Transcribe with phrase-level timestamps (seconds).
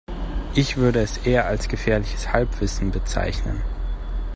[0.55, 3.61] Ich würde es eher als gefährliches Halbwissen bezeichnen.